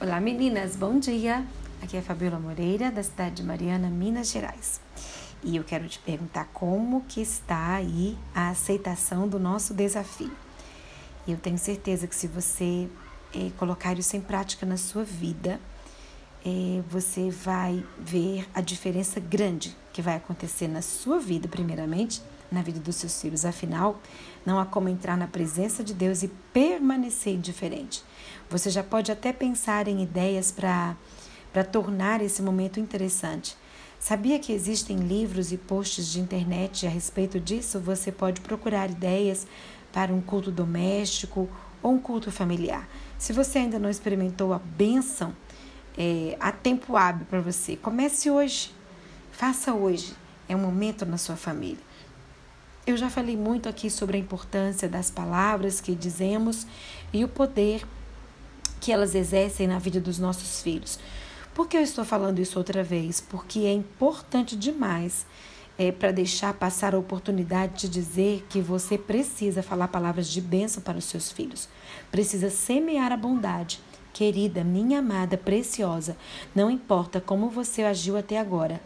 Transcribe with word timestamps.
Olá 0.00 0.20
meninas, 0.20 0.76
bom 0.76 0.96
dia! 0.96 1.44
Aqui 1.82 1.96
é 1.96 2.00
Fabiola 2.00 2.38
Moreira, 2.38 2.88
da 2.88 3.02
cidade 3.02 3.34
de 3.34 3.42
Mariana, 3.42 3.88
Minas 3.88 4.30
Gerais. 4.30 4.80
E 5.42 5.56
eu 5.56 5.64
quero 5.64 5.88
te 5.88 5.98
perguntar 5.98 6.48
como 6.54 7.04
que 7.08 7.20
está 7.20 7.74
aí 7.74 8.16
a 8.32 8.50
aceitação 8.50 9.26
do 9.26 9.40
nosso 9.40 9.74
desafio. 9.74 10.30
Eu 11.26 11.36
tenho 11.36 11.58
certeza 11.58 12.06
que 12.06 12.14
se 12.14 12.28
você 12.28 12.88
é, 13.34 13.50
colocar 13.58 13.98
isso 13.98 14.16
em 14.16 14.20
prática 14.20 14.64
na 14.64 14.76
sua 14.76 15.02
vida, 15.02 15.58
é, 16.44 16.82
você 16.88 17.30
vai 17.30 17.84
ver 17.98 18.46
a 18.54 18.60
diferença 18.60 19.20
grande 19.20 19.76
que 19.92 20.02
vai 20.02 20.16
acontecer 20.16 20.68
na 20.68 20.82
sua 20.82 21.18
vida, 21.18 21.48
primeiramente, 21.48 22.22
na 22.50 22.62
vida 22.62 22.80
dos 22.80 22.96
seus 22.96 23.20
filhos. 23.20 23.44
Afinal, 23.44 24.00
não 24.46 24.58
há 24.58 24.64
como 24.64 24.88
entrar 24.88 25.16
na 25.16 25.26
presença 25.26 25.82
de 25.82 25.92
Deus 25.92 26.22
e 26.22 26.28
permanecer 26.52 27.34
indiferente. 27.34 28.02
Você 28.48 28.70
já 28.70 28.82
pode 28.82 29.12
até 29.12 29.32
pensar 29.32 29.88
em 29.88 30.02
ideias 30.02 30.50
para 30.50 30.96
tornar 31.70 32.22
esse 32.22 32.40
momento 32.40 32.80
interessante. 32.80 33.56
Sabia 33.98 34.38
que 34.38 34.52
existem 34.52 34.96
livros 34.96 35.50
e 35.50 35.56
posts 35.56 36.06
de 36.06 36.20
internet 36.20 36.86
a 36.86 36.90
respeito 36.90 37.40
disso? 37.40 37.80
Você 37.80 38.12
pode 38.12 38.40
procurar 38.40 38.88
ideias 38.88 39.46
para 39.92 40.12
um 40.12 40.20
culto 40.20 40.52
doméstico 40.52 41.48
ou 41.82 41.92
um 41.92 41.98
culto 41.98 42.30
familiar. 42.30 42.88
Se 43.18 43.32
você 43.32 43.58
ainda 43.58 43.78
não 43.78 43.90
experimentou 43.90 44.52
a 44.52 44.58
bênção, 44.58 45.34
é, 45.98 46.36
há 46.38 46.52
tempo 46.52 46.96
hábil 46.96 47.26
para 47.28 47.40
você. 47.40 47.76
Comece 47.76 48.30
hoje. 48.30 48.72
Faça 49.32 49.74
hoje. 49.74 50.14
É 50.48 50.54
um 50.54 50.60
momento 50.60 51.04
na 51.04 51.18
sua 51.18 51.34
família. 51.34 51.82
Eu 52.86 52.96
já 52.96 53.10
falei 53.10 53.36
muito 53.36 53.68
aqui 53.68 53.90
sobre 53.90 54.16
a 54.16 54.20
importância 54.20 54.88
das 54.88 55.10
palavras 55.10 55.80
que 55.80 55.94
dizemos 55.94 56.66
e 57.12 57.24
o 57.24 57.28
poder 57.28 57.84
que 58.80 58.92
elas 58.92 59.14
exercem 59.14 59.66
na 59.66 59.78
vida 59.80 60.00
dos 60.00 60.18
nossos 60.18 60.62
filhos. 60.62 60.98
Por 61.52 61.66
que 61.66 61.76
eu 61.76 61.82
estou 61.82 62.04
falando 62.04 62.38
isso 62.38 62.56
outra 62.56 62.84
vez? 62.84 63.20
Porque 63.20 63.60
é 63.60 63.72
importante 63.72 64.56
demais 64.56 65.26
é, 65.76 65.90
para 65.90 66.12
deixar 66.12 66.54
passar 66.54 66.94
a 66.94 66.98
oportunidade 66.98 67.82
de 67.82 67.88
dizer 67.88 68.46
que 68.48 68.60
você 68.60 68.96
precisa 68.96 69.62
falar 69.62 69.88
palavras 69.88 70.28
de 70.28 70.40
bênção 70.40 70.80
para 70.80 70.96
os 70.96 71.04
seus 71.04 71.32
filhos. 71.32 71.68
Precisa 72.10 72.50
semear 72.50 73.12
a 73.12 73.16
bondade. 73.16 73.80
Querida, 74.18 74.64
minha 74.64 74.98
amada, 74.98 75.38
preciosa, 75.38 76.16
não 76.52 76.68
importa 76.68 77.20
como 77.20 77.48
você 77.48 77.84
agiu 77.84 78.16
até 78.16 78.36
agora. 78.36 78.80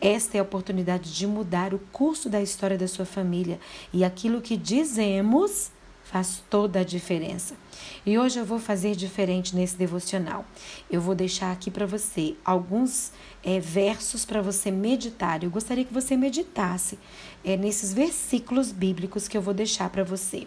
Esta 0.00 0.38
é 0.38 0.40
a 0.40 0.42
oportunidade 0.42 1.12
de 1.12 1.26
mudar 1.26 1.74
o 1.74 1.78
curso 1.92 2.30
da 2.30 2.40
história 2.40 2.78
da 2.78 2.88
sua 2.88 3.04
família 3.04 3.60
e 3.92 4.02
aquilo 4.02 4.40
que 4.40 4.56
dizemos 4.56 5.70
faz 6.02 6.42
toda 6.48 6.80
a 6.80 6.82
diferença. 6.82 7.56
E 8.06 8.18
hoje 8.18 8.38
eu 8.38 8.44
vou 8.46 8.58
fazer 8.58 8.96
diferente 8.96 9.54
nesse 9.54 9.76
devocional. 9.76 10.46
Eu 10.90 11.02
vou 11.02 11.14
deixar 11.14 11.52
aqui 11.52 11.70
para 11.70 11.84
você 11.84 12.34
alguns 12.42 13.12
é, 13.44 13.60
versos 13.60 14.24
para 14.24 14.40
você 14.40 14.70
meditar. 14.70 15.44
Eu 15.44 15.50
gostaria 15.50 15.84
que 15.84 15.92
você 15.92 16.16
meditasse 16.16 16.98
é, 17.44 17.54
nesses 17.54 17.92
versículos 17.92 18.72
bíblicos 18.72 19.28
que 19.28 19.36
eu 19.36 19.42
vou 19.42 19.52
deixar 19.52 19.90
para 19.90 20.04
você. 20.04 20.46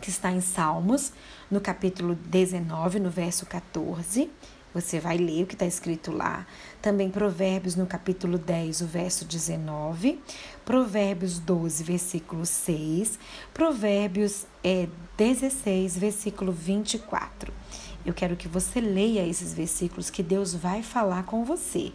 Que 0.00 0.10
está 0.10 0.30
em 0.30 0.40
Salmos, 0.40 1.12
no 1.50 1.60
capítulo 1.60 2.14
19, 2.14 3.00
no 3.00 3.10
verso 3.10 3.46
14 3.46 4.30
você 4.76 5.00
vai 5.00 5.16
ler 5.16 5.42
o 5.42 5.46
que 5.46 5.54
está 5.54 5.64
escrito 5.64 6.12
lá. 6.12 6.46
Também 6.82 7.10
Provérbios 7.10 7.74
no 7.76 7.86
capítulo 7.86 8.36
10, 8.36 8.82
o 8.82 8.86
verso 8.86 9.24
19. 9.24 10.20
Provérbios 10.66 11.38
12, 11.38 11.82
versículo 11.82 12.44
6. 12.44 13.18
Provérbios 13.54 14.44
é, 14.62 14.86
16, 15.16 15.96
versículo 15.96 16.52
24. 16.52 17.50
Eu 18.04 18.12
quero 18.12 18.36
que 18.36 18.46
você 18.46 18.78
leia 18.78 19.26
esses 19.26 19.54
versículos 19.54 20.10
que 20.10 20.22
Deus 20.22 20.54
vai 20.54 20.82
falar 20.82 21.22
com 21.22 21.42
você. 21.42 21.90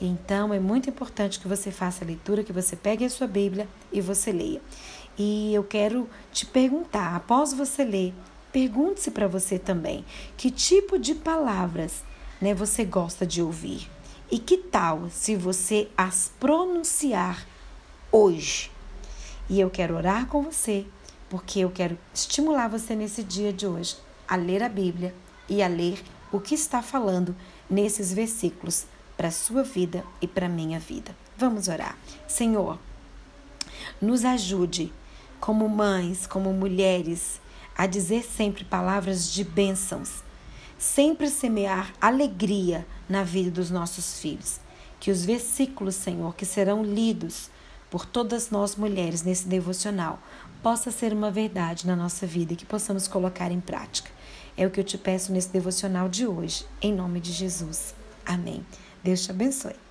Então 0.00 0.52
é 0.52 0.58
muito 0.58 0.90
importante 0.90 1.38
que 1.38 1.46
você 1.46 1.70
faça 1.70 2.04
a 2.04 2.06
leitura, 2.06 2.42
que 2.42 2.52
você 2.52 2.74
pegue 2.74 3.04
a 3.04 3.10
sua 3.10 3.28
Bíblia 3.28 3.68
e 3.92 4.00
você 4.00 4.32
leia. 4.32 4.60
E 5.18 5.52
eu 5.52 5.64
quero 5.64 6.08
te 6.32 6.46
perguntar, 6.46 7.16
após 7.16 7.52
você 7.52 7.84
ler, 7.84 8.14
pergunte-se 8.52 9.10
para 9.10 9.26
você 9.26 9.58
também 9.58 10.04
que 10.36 10.50
tipo 10.50 10.98
de 10.98 11.14
palavras 11.14 12.04
né, 12.40 12.54
você 12.54 12.84
gosta 12.84 13.26
de 13.26 13.42
ouvir. 13.42 13.90
E 14.30 14.38
que 14.38 14.58
tal 14.58 15.08
se 15.10 15.34
você 15.34 15.88
as 15.96 16.30
pronunciar 16.38 17.46
hoje? 18.12 18.70
E 19.48 19.58
eu 19.58 19.70
quero 19.70 19.96
orar 19.96 20.26
com 20.26 20.42
você, 20.42 20.86
porque 21.30 21.60
eu 21.60 21.70
quero 21.70 21.98
estimular 22.14 22.68
você 22.68 22.94
nesse 22.94 23.22
dia 23.22 23.52
de 23.52 23.66
hoje 23.66 23.96
a 24.28 24.36
ler 24.36 24.62
a 24.62 24.68
Bíblia 24.68 25.14
e 25.48 25.62
a 25.62 25.68
ler 25.68 26.02
o 26.30 26.38
que 26.38 26.54
está 26.54 26.82
falando 26.82 27.34
nesses 27.68 28.12
versículos 28.12 28.86
para 29.16 29.28
a 29.28 29.32
sua 29.32 29.62
vida 29.62 30.04
e 30.20 30.28
para 30.28 30.46
a 30.46 30.50
minha 30.50 30.78
vida. 30.78 31.16
Vamos 31.36 31.66
orar. 31.66 31.96
Senhor, 32.28 32.78
nos 34.00 34.24
ajude, 34.24 34.92
como 35.40 35.68
mães, 35.68 36.26
como 36.26 36.52
mulheres, 36.52 37.40
a 37.76 37.86
dizer 37.86 38.22
sempre 38.24 38.64
palavras 38.64 39.30
de 39.30 39.44
bênçãos 39.44 40.22
sempre 40.78 41.28
semear 41.28 41.92
alegria 42.00 42.86
na 43.08 43.24
vida 43.24 43.50
dos 43.50 43.70
nossos 43.70 44.20
filhos. 44.20 44.60
Que 45.00 45.10
os 45.10 45.24
versículos, 45.24 45.96
Senhor, 45.96 46.34
que 46.34 46.46
serão 46.46 46.82
lidos 46.82 47.50
por 47.90 48.06
todas 48.06 48.50
nós 48.50 48.76
mulheres 48.76 49.22
nesse 49.22 49.48
devocional, 49.48 50.18
possa 50.62 50.90
ser 50.90 51.12
uma 51.12 51.30
verdade 51.30 51.86
na 51.86 51.96
nossa 51.96 52.26
vida 52.26 52.52
e 52.52 52.56
que 52.56 52.66
possamos 52.66 53.08
colocar 53.08 53.50
em 53.50 53.60
prática. 53.60 54.10
É 54.56 54.66
o 54.66 54.70
que 54.70 54.80
eu 54.80 54.84
te 54.84 54.98
peço 54.98 55.32
nesse 55.32 55.48
devocional 55.48 56.08
de 56.08 56.26
hoje, 56.26 56.66
em 56.82 56.92
nome 56.92 57.20
de 57.20 57.32
Jesus. 57.32 57.94
Amém. 58.26 58.64
Deus 59.02 59.24
te 59.24 59.30
abençoe. 59.30 59.87